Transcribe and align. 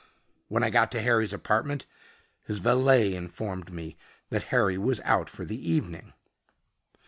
When 0.47 0.63
I 0.63 0.71
got 0.71 0.91
to 0.93 1.01
Harry's 1.03 1.31
apartment, 1.31 1.85
his 2.47 2.57
valet 2.57 3.13
informed 3.13 3.71
me 3.71 3.97
that 4.31 4.41
Harry 4.49 4.75
was 4.75 4.99
out 5.01 5.29
for 5.29 5.45
the 5.45 5.69
evening." 5.71 6.13